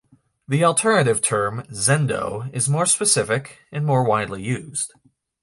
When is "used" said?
4.41-4.95